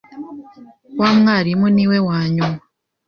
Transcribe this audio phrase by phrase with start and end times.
[0.99, 2.57] Wa mwarimu niwe wanyuma.